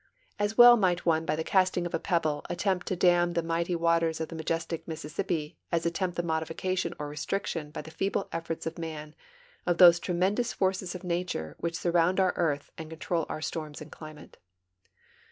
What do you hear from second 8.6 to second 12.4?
of man of those tremendous forces of nature which surround our